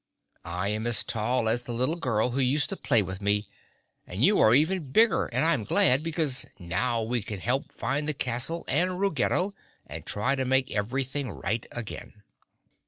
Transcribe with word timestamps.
I 0.45 0.69
am 0.69 0.87
as 0.87 1.03
tall 1.03 1.47
as 1.47 1.61
the 1.61 1.71
little 1.73 1.95
girl 1.95 2.31
who 2.31 2.39
used 2.39 2.69
to 2.69 2.75
play 2.75 3.03
with 3.03 3.21
me 3.21 3.47
and 4.07 4.25
you 4.25 4.39
are 4.39 4.55
even 4.55 4.91
bigger 4.91 5.27
and 5.27 5.45
I'm 5.45 5.63
glad, 5.63 6.01
because 6.01 6.43
now 6.57 7.03
we 7.03 7.21
can 7.21 7.39
help 7.39 7.71
find 7.71 8.09
the 8.09 8.15
castle 8.15 8.65
and 8.67 8.99
Ruggedo 8.99 9.53
and 9.85 10.03
try 10.03 10.33
to 10.33 10.43
make 10.43 10.75
everything 10.75 11.29
right 11.29 11.67
again." 11.71 12.23